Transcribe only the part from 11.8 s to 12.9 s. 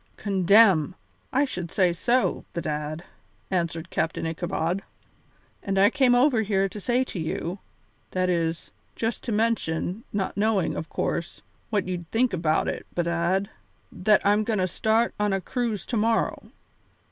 you'd think about it,